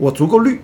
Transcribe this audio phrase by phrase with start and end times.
[0.00, 0.60] 我足够绿，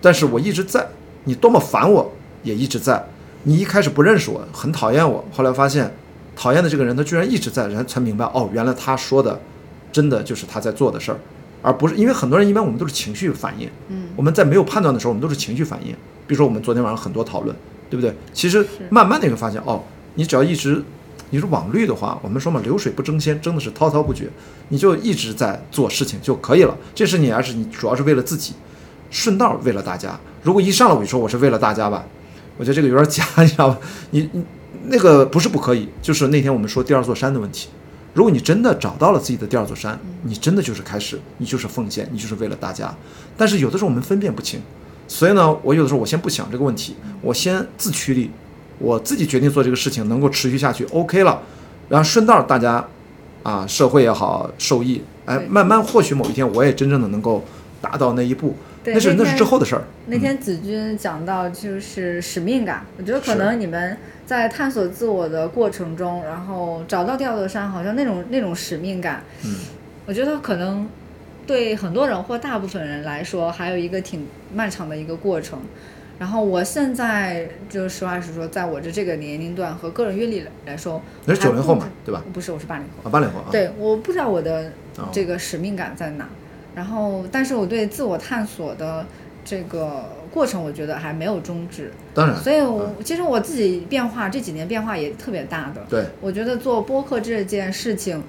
[0.00, 0.84] 但是我一直在。
[1.24, 2.10] 你多么烦我，
[2.42, 3.00] 也一直在。
[3.44, 5.88] 你一开始不认识我，很讨厌我，后来发现，
[6.34, 9.40] 讨厌的这个人他居然一直在，人才明白，哦，原来他说的，
[9.92, 11.18] 真的就是他在做的事儿，
[11.62, 15.92] 而不是因为很多人一般我们都是情绪反应，嗯，我们在没有判断的时候，我们都是情绪反应。
[16.26, 17.54] 比如说我们昨天晚上很多讨论，
[17.88, 18.12] 对不对？
[18.32, 19.84] 其实慢慢的你会发现，哦，
[20.14, 20.82] 你只要一直
[21.32, 24.28] 你是网绿的话，我们说嘛，流水不争先，争的是滔滔不绝，
[24.68, 26.76] 你就一直在做事情就可以了。
[26.94, 28.52] 这是你还是你主要是为了自己，
[29.10, 30.20] 顺道为了大家。
[30.42, 32.04] 如果一上来我就说我是为了大家吧，
[32.58, 33.78] 我觉得这个有点假，你知道吧？
[34.10, 34.44] 你你
[34.88, 37.70] 那个不是不可以，就是那天我们说第二座山的问题。
[38.12, 42.94] 如果你真的找到了自己的第二座山，你真的就是开始，你就是奉献，你就是为了大家。
[43.38, 44.60] 但是有的时候我们分辨不清，
[45.08, 48.30] 所以呢，我有的时候我先不想这个问题，我先自驱力，
[48.78, 51.42] 我自己决定做这个事情能够持续下去，OK 了，
[51.88, 52.84] 然后顺道大家
[53.42, 57.44] 啊，社会也好受益，哎，慢慢或许某一天我也真正的能够
[57.80, 59.82] 达到那一步，那是那是之后的事儿。
[60.06, 63.96] 那天子君讲到就是使命感，我觉得可能你们
[64.26, 69.56] 在探索自我的过程中，然后找到第二座山，好像那种那种使命感，嗯，
[70.06, 70.88] 我觉得可能
[71.46, 75.60] 对很多人或大部分人来说，还有一个挺漫长的一个过程。
[76.22, 82.22] 然后我现在就实话实说，在我的这个年龄段和个人阅历来说，你是九零后嘛，对吧？
[82.32, 83.02] 不是，我是八零后。
[83.02, 86.28] 啊，八零后啊，对，我不知道我的哦这个使命感在哪，
[86.76, 89.04] 然后，但是我对自我探索的
[89.44, 95.84] 这个过程，我觉得还没有终止，当然，所以我其实我自己变化这几年变化也特别大的。
[95.90, 98.22] 对，我觉得做播客这件事情，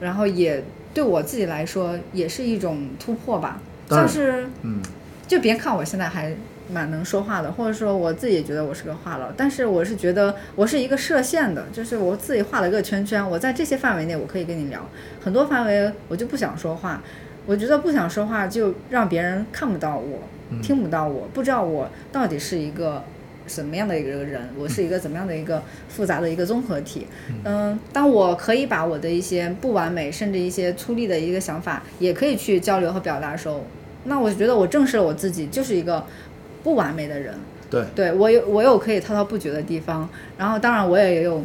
[0.00, 4.82] 然后也对我自己来说也是一种突破吧，像是嗯，
[5.28, 6.34] 就别看我现在还
[6.70, 14.80] 蛮能说话的，或者说我自己也觉得我是个话痨，但是我是觉得我是一个设限的，就是我自己画了个圈圈，我在这些范围内我可以跟你聊，
[15.20, 17.02] 很多范围我就不想说话。
[17.46, 20.18] 我觉得不想说话就让别人看不到我，
[20.62, 23.02] 听不到我，不知道我到底是一个
[23.46, 27.06] 什么样的一个人，我是一个怎么样的一个复杂的一个综合体。
[27.44, 33.64] 嗯，当我可以把我的一些不完美，甚至一些粗粝的一个想法，也可以去交流和表达的时候，
[34.04, 36.04] 那我觉得我正视了我自己，就是一个
[36.62, 37.34] 不完美的人。
[37.70, 41.42] 对，对我有我有可以滔滔不绝的地方，然后当然我也有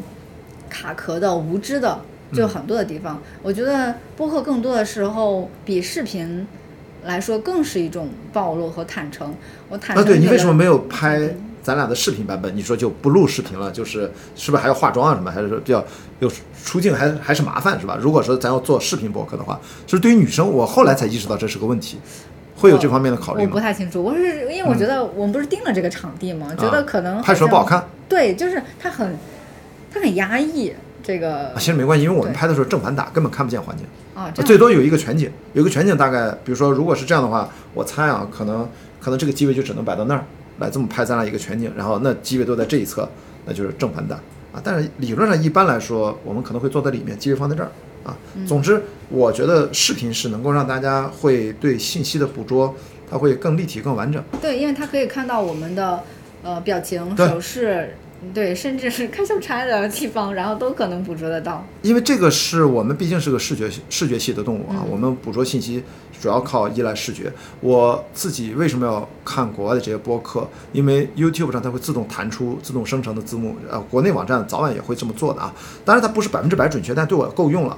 [0.69, 2.01] 卡壳的、无知的，
[2.33, 3.21] 就很多的地方。
[3.43, 6.47] 我觉得播客更多的时候比视频
[7.03, 9.35] 来说更是一种暴露和坦诚。
[9.69, 12.55] 我坦啊，诚对你为什么没有拍咱俩的视频版本？
[12.57, 15.29] 你说就不录视频了，就是是不是还要化妆啊什么？
[15.29, 15.85] 还是说比较
[16.19, 16.31] 有
[16.63, 17.97] 出镜还还是麻烦是吧？
[18.01, 21.99] 如果说咱要做视频博客的话，就是对于女生，我后来才意识到这是个问题，
[22.55, 23.59] 会有这方面的考虑吗我不？
[23.59, 26.47] 太清楚，我是因为我觉得我们不是定了这个场地吗？
[26.57, 29.15] 觉得可能拍出来不好看，对，就是它很
[29.93, 30.73] 它很压抑
[31.03, 33.85] 这个啊其实没关系，因为我们拍的时候正反打，根本看不见环境。
[34.15, 38.67] 啊，最多有一个全景，有一个全景大概，比如说如果是这样的话，我猜啊，可能
[39.01, 40.23] 可能这个机位就只能摆到那儿
[40.59, 43.07] 来这么拍咱俩一个全景，然后那机位都在这一侧，
[43.45, 44.17] 那就是正反打
[44.55, 44.61] 啊。
[44.63, 47.69] 但是理论上一般来说，我们可能会坐在里面，机位放在这儿
[48.05, 48.15] 啊。
[48.47, 52.73] 总之，我觉得视频是能够让大家会对信息的捕捉，
[53.09, 54.23] 它会更立体、更完整。
[54.41, 56.03] 对，因为它可以看到我们的
[56.41, 57.95] 呃表情、手势，
[58.33, 61.63] 对，甚至是开小差的地方，然后都可能捕捉得到。
[61.83, 65.83] 因为这个是我们毕竟是个视觉视觉系的动物啊，嗯我们捕捉信息
[66.19, 67.31] 主要靠依赖视觉。
[67.61, 70.47] 我自己为什么要看国外的这些播客？
[70.71, 75.53] 因为 YouTube 上它会自动弹出、自动生成的字幕，呃，国内网站早晚也会这么做的啊。
[75.83, 77.77] 当然它不是百分之百准确，但对我够用了。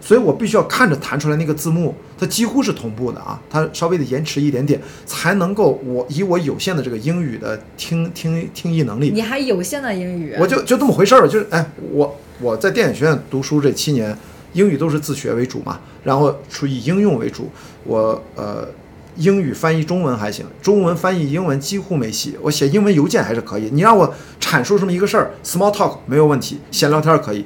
[0.00, 14.16] 所以我必须要看着弹出来那个字幕，它几乎是同步的啊，它稍微的延迟一点点，才能够我以我有限的这个英语的听听听译能力，你还有限的英语，我就就这么回事儿，就是哎，我我在电影学院读书这七年，
[14.52, 17.50] 英语都是自学为主嘛，然后处以应用为主。
[17.84, 18.68] 我呃，
[19.16, 22.36] 英语翻译中文还行，中文翻译英文几乎没戏。
[22.42, 27.44] 我写英文邮件还是可以，你让我阐述这么一个事儿，small talk 没有问题，闲聊天儿可以。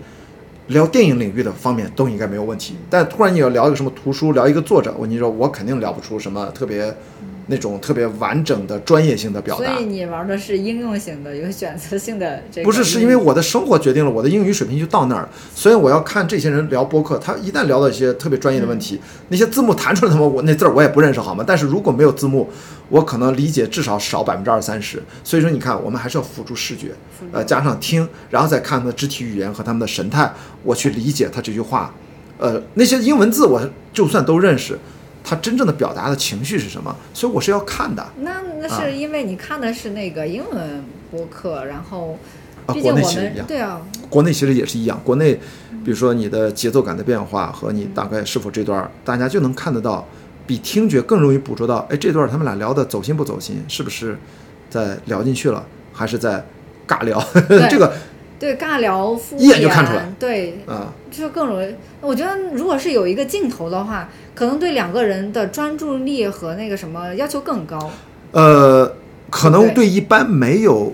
[0.73, 6.95] 聊电影领域的方面都应该没有问题，但突然你要聊一个什么图书，聊一个作者，我跟你说，我肯定聊不出什么特别
[7.47, 9.65] 那种特别完整的专业性的表达。
[9.65, 12.65] 所以你玩的是应用型的，有选择性的这个。
[12.65, 21.45] 不是，是因为我的生活决定了我的英语水平就到那儿，所以我要看这些人聊播客，他一旦聊到一些特别专业的问题，那些字幕弹出来他妈我那字儿我也不认识好吗？
[21.47, 22.49] 但是如果没有字幕，
[22.89, 25.03] 我可能理解至少少百分之二三十。
[25.25, 26.93] 所以说你看，我们还是要辅助视觉，
[27.33, 31.93] 呃，加上听，然后再看他的肢体语言和他们的神态，我去理解他这句话。
[32.39, 33.61] 呃，那些英文字我
[33.93, 34.77] 就算都认识，
[35.25, 36.95] 他真正的表达的情绪是什么？
[37.15, 38.05] 所以我是要看的。
[38.21, 42.19] 那那啊是因为你看的是那个英文播客，然后
[42.67, 45.35] 啊国内其实一样们对啊，国内其实也是一样，国内
[45.85, 50.07] 比如说你的节奏感的变化和你大概是否这段儿，大家就能看得到
[50.47, 54.19] 比听觉更容易捕捉到，哎，这段他们俩聊的走心不走心，是不是
[54.71, 56.45] 在聊进去了，还是在
[56.87, 57.23] 尬聊？
[57.71, 57.93] 这个
[58.43, 61.73] 对尬聊敷一眼就看出来，对，啊，就更容易。
[62.01, 67.89] 我觉得如果是有一个镜头的话，可能对两个人的专注力和那个什么要求更高。
[68.33, 68.97] 呃，
[69.31, 70.93] 可能对对一般没有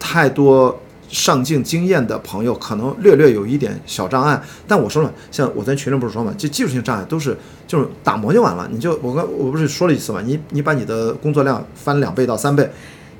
[0.00, 4.42] 太多上镜经验的朋友，可能略略有一点小障碍。
[4.66, 7.38] 但我说了，像我在群里不是说嘛，这技术性障碍都是
[7.68, 8.68] 就是打磨就完了。
[8.72, 12.68] 你就我刚我不是说了一次嘛，你你把你的工作量翻两倍到三倍，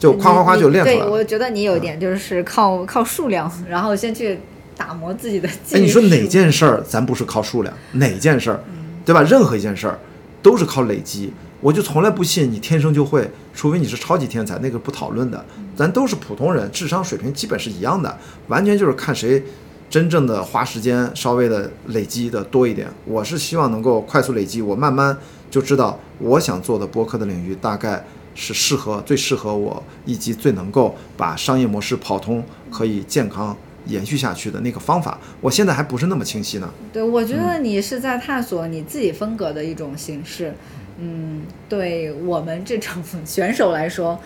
[0.02, 4.40] 就夸夸夸就练出来对，我觉得你有一点就是靠靠数量，然后先去
[4.76, 5.76] 打磨自己的技术。
[5.76, 7.72] 哎，你说哪件事儿咱不是靠数量？
[7.92, 8.60] 哪件事儿，
[9.04, 9.22] 对吧？
[9.22, 9.96] 任何一件事儿
[10.42, 11.32] 都是靠累积。
[11.60, 15.44] 我就从来不信你天生就会，除非你是超级天才，那个不讨论的。
[15.76, 18.18] 咱都是普通人，智商水平基本是一样的，
[18.48, 19.40] 完全就是看谁
[19.88, 22.88] 真正的花时间稍微的累积的多一点。
[23.04, 25.16] 我是希望能够快速累积，我慢慢
[25.48, 28.04] 就知道我想做的播客的领域大概
[28.34, 33.56] 是适合最适合我，以及最能够把商业模式跑通，可以健康
[33.86, 35.18] 延续下去的那个方法。
[35.40, 36.72] 我现在还不是那么清晰呢。
[36.92, 40.54] 对，我觉得你是在探索你自己风格的一种形式。
[40.98, 44.18] 嗯，对我们这种选手来说，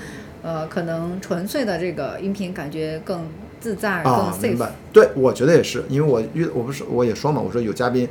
[0.42, 3.26] 呃，可能纯粹的这个音频感觉更
[3.60, 4.58] 自在、更啊，明 safe。
[4.58, 4.72] 白。
[4.92, 8.06] 对，我觉得也是，因为我遇我不是我也说嘛，我说有嘉宾，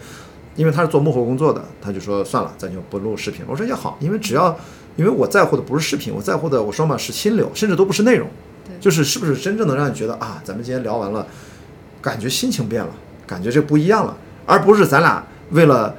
[0.55, 3.45] 因为他是做幕后工作的，他就说算了，咱就不录视频。
[3.47, 4.57] 我说也好，因为只要
[4.95, 8.27] 因为我在乎的不是视频，我在乎的我说嘛是心流，甚至都不是内容，
[8.65, 11.25] 对就是是不是真正能让你觉得啊，咱们今天聊完了，
[12.01, 12.91] 感觉心情变了，
[13.25, 14.15] 感觉这不一样了，
[14.45, 15.95] 而不是咱俩为了。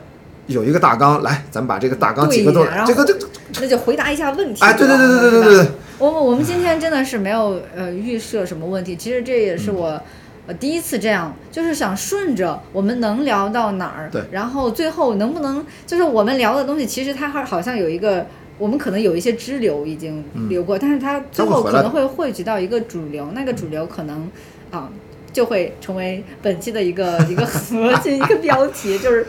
[0.49, 3.29] 有一个大纲，来，咱们把这个大纲几个都一下，然后这个这个，
[3.61, 4.63] 那就回答一下问题。
[4.63, 10.01] 哎，对对对对对对对对，我我们今天真的是没有呃预设什么问题，其实这也是我。
[10.47, 18.25] 呃，第一次这样，就是想顺着我们能聊到哪儿，对然后最后能不能就是我们聊的东西，其实它还好像有一个，
[18.59, 24.29] 我们可能有一些支流已经流过，但是它最后可能会汇聚到一个主流，那个主流可能
[24.71, 24.91] 啊
[25.33, 29.27] 就会成为本期的一个 一个核心一个标题， 就是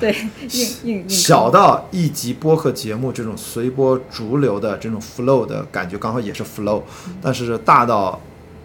[0.00, 0.10] 对
[0.50, 6.80] 硬硬硬小到一集播客节目这种随波逐流的这种 flow 的感觉，刚好也是 flow，
[7.20, 8.18] 但是大到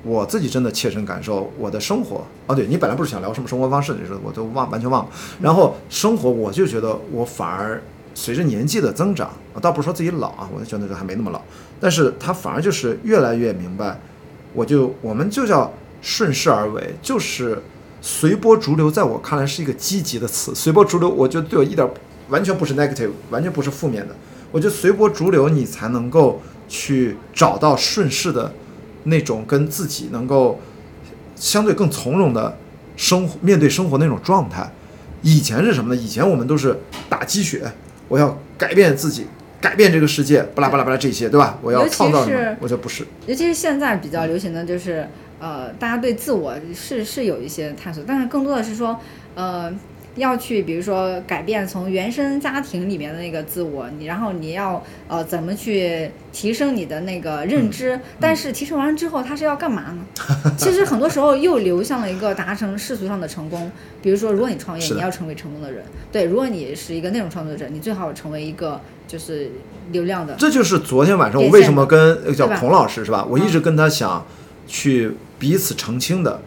[0.03, 2.23] 我自己真的切身感受我的生活。
[2.47, 5.11] 哦，对你本来不是想聊什么生活方式，你说我都忘完全忘了。
[5.41, 7.81] 然后生活，我就觉得我反而
[8.15, 11.41] 随着年纪的增长，我倒不是说自己老啊，我就觉得还没那么老，
[11.79, 13.99] 但是他反而就是越来越明白，
[14.53, 15.71] 我就我们就叫
[16.01, 17.61] 顺势而为，就是
[18.01, 20.55] 随波逐流，在我看来是一个积极的词。
[20.55, 21.87] 随波逐流，我觉得对我一点
[22.29, 24.15] 完全不是 negative，完全不是负面的。
[24.51, 28.53] 我觉得随波逐流，你才能够去找到顺势的
[29.03, 30.59] 那种跟自己能够
[31.35, 32.57] 相对更从容的
[32.95, 34.71] 生活，面对生活那种状态。
[35.21, 35.99] 以前是什么呢？
[35.99, 36.79] 以前我们都是
[37.09, 37.69] 打鸡血，
[38.07, 39.27] 我要改变自己，
[39.59, 41.57] 改变这个世界，巴拉巴拉巴拉这些，对吧？
[41.61, 42.57] 我要创造什么？
[42.59, 43.05] 我觉得不是。
[43.25, 45.07] 尤其是现在比较流行的就是，
[45.39, 48.99] 呃，大家对自我是是有一些探索，但是更多的是说，
[49.33, 49.73] 呃，
[50.15, 60.05] 要去比如说改变从原生家庭里面的那个自我，你然后你要呃怎么去提升你的那个嗯认知，但是提升完了之后，他是要干嘛呢？
[60.57, 63.71] 其实很多时候又流向了一个达成世俗上的成功，
[64.01, 69.51] 比如说如果你创业，你要成为成功的人，对，如果你是一个内容创作者，你最好成为一个就是
[69.91, 73.25] 流量的，这就是昨天晚上我为什么跟呃叫孔老师是吧？
[73.29, 74.25] 我一直跟他想
[74.65, 76.39] 去彼此澄清的，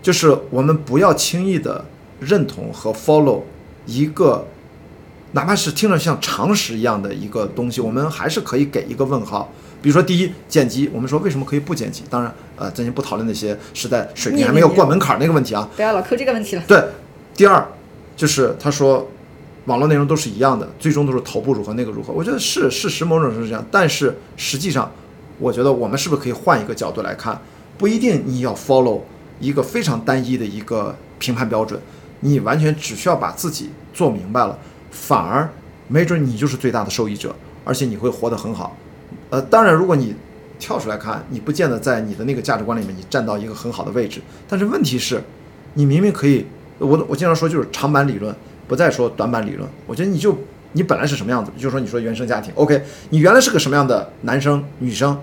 [0.00, 1.84] 就是我们不要轻易的
[2.20, 3.42] 认同和 follow
[3.86, 4.46] 一个，
[5.32, 9.50] 哪怕是听着像常识一样的一个东西，我们还是可以给一个问号。
[9.82, 12.02] 比如说，第一，剪辑，我们说为什么可以不剪辑？
[12.08, 15.68] 当然，呃，咱先不讨论那些时代水平还没有过门槛儿那个问题啊。
[15.76, 16.62] 不要老抠这个问题了。
[16.66, 16.82] 对，
[17.34, 17.64] 第二
[18.16, 19.06] 就是他说，
[19.66, 22.12] 网络内容都是一样的，最终都是头部如何那个如何。
[22.12, 24.90] 我觉得是事实，某种程度是这样，但是实际上，
[25.38, 27.40] 我觉得我们是不是可以换一个角度来看？
[27.78, 29.02] 不一定你要 follow
[29.38, 31.78] 一个非常单一的一个评判标准，
[32.26, 34.58] 你完全只需要把自己做明白了，
[34.90, 35.48] 反而
[35.86, 37.32] 没准你就是最大的受益者，
[37.64, 38.76] 而且你会活得很好。
[39.30, 40.12] 呃，当然，如果你
[40.58, 45.22] 跳出来看，你不见得在你的那个价值观里面你站到一个很好的位置，但是问题是，
[45.74, 46.44] 你明明可以，
[46.78, 48.34] 我我经常说就是长板理论，
[48.66, 49.68] 不再说短板理论。
[49.86, 50.36] 我觉得你就
[50.72, 55.16] 你本来是什么样子，就是说你说原生家庭，OK，你原来是个什么样的男生女生，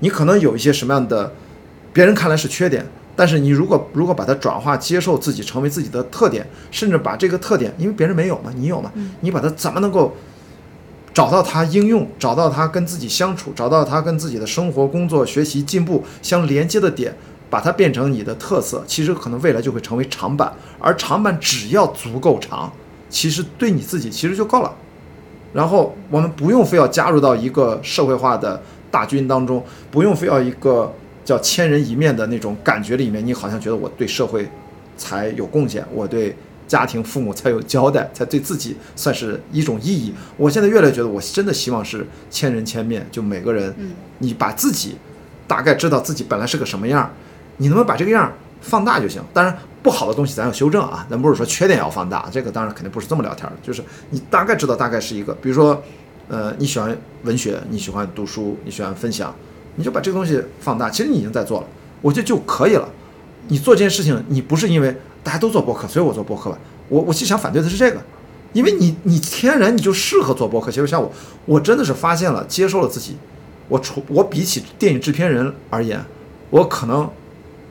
[0.00, 1.32] 你可能有一些什么样的
[1.92, 2.84] 别人看来是缺点，
[3.20, 10.16] 但是你如果如果把它转化接受自己，成为自己的特点，甚至把这个特点，因为别人没有嘛，你有嘛，你把它怎么能够
[11.12, 17.14] 找到它应用，找到它跟自己相处，找到它跟自己的生活、工作、学习、进步相连接的点，
[17.50, 22.72] 把它变成你的特色，其实可能未来就会成为长板，而长板只要足够长，
[23.10, 24.74] 其实对你自己其实就够了。
[25.52, 30.90] 然后我们不用非要加入到一个社会化的大军当中，不用非要一个
[31.24, 34.48] 叫千人一面的那种感觉里面，你好像觉得我对社会
[34.96, 36.36] 才有贡献，我对
[36.66, 40.14] 家庭父母才有交代，才对自己算是一种意义。
[40.36, 43.74] 我现在越来越觉得，我真的希望是千人千面，就每个人，
[44.18, 44.96] 你把自己
[45.46, 47.10] 大概知道自己本来是个什么样儿，
[47.56, 49.22] 你能不能把这个样儿放大就行？
[49.32, 55.82] 当然，不好的东西咱要修正啊，咱不是说缺点要放大，这个当然肯定不是这么聊天就是你大概知道大概是一个，比如说，
[56.28, 59.34] 呃，你喜欢文学，你喜欢读书，你喜欢分享，
[59.80, 61.66] 你就把这个东西放大，其实你已经在做了，
[62.02, 62.86] 我觉得就可以了。
[63.48, 64.94] 你做这件事情，你不是因为
[65.24, 66.58] 大家都做播客，所以我做播客吧。
[66.90, 67.98] 我我其实想反对的是这个，
[68.52, 70.70] 因为你你天然你就适合做播客。
[70.70, 71.10] 其实像我，
[71.46, 73.16] 我真的是发现了，接受了自己。
[73.68, 76.04] 我除我比起电影制片人而言，
[76.50, 77.08] 我可能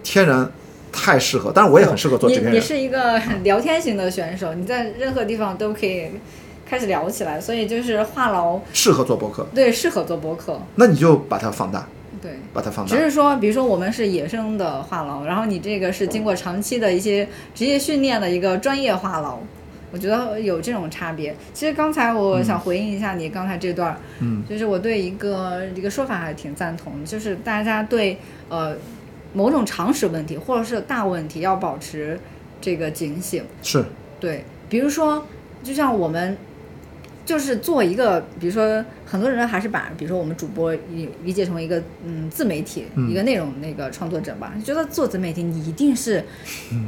[0.01, 0.49] 天然
[0.91, 2.53] 太适合，但是我也很适合做制片人。
[2.53, 6.09] 你你是一个聊天型的选手，你在任何地方都可以
[6.65, 10.61] 开始聊起来，所以就是话痨适合做播客，对，适合做播客。
[10.75, 11.85] 那你就把它放大，
[12.21, 13.01] 对，把它放大只。
[13.01, 19.37] 是说，比如说我们是野生的话痨，然后你这个是经过长期的一些职业训练的一个专业话痨，
[19.91, 21.35] 我觉得有这种差别。
[21.53, 28.17] 其实刚才我想回应一下你刚才这段儿，嗯，就是我对一个一个说法还挺赞同，就是大家对
[28.49, 28.75] 呃
[29.33, 32.19] 某种常识问题或者是大问题要保持
[32.59, 33.43] 这个警醒。
[33.63, 33.85] 是，
[34.19, 35.25] 对，比如说，
[35.63, 36.37] 就像我们
[37.29, 46.25] 就是做一个，比如说很多人还是把，比如说我们主播理理解成一个嗯自媒体、嗯一个内容那个创作者吧，觉得做自媒体你一定是、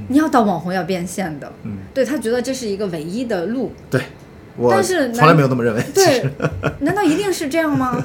[0.08, 4.02] 你要当网红要变现的，嗯，对他觉得这是一个唯一的路，对，
[4.58, 5.84] 我但是从来没有那么认为。
[5.94, 6.26] 对，
[6.82, 8.04] 难道一定是这样吗？